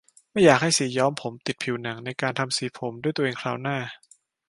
[0.31, 3.77] ไม่อยากให้สีย้อมผมติดผิวหนังในการทำสีผมด้วยตัวเองคราวหน้า